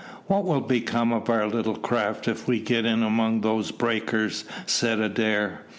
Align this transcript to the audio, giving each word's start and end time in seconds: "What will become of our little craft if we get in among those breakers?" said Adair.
"What 0.25 0.45
will 0.45 0.61
become 0.61 1.13
of 1.13 1.29
our 1.29 1.45
little 1.47 1.75
craft 1.75 2.27
if 2.27 2.47
we 2.47 2.59
get 2.59 2.87
in 2.87 3.03
among 3.03 3.41
those 3.41 3.69
breakers?" 3.69 4.45
said 4.65 4.99
Adair. 4.99 5.61